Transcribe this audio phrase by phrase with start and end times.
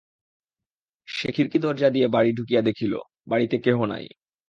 [1.07, 2.93] সে খিড়কি-দরজা দিয়া বাড়ি ঢুকিয়া দেখিল,
[3.27, 4.05] বাড়িতে কেহ নাই।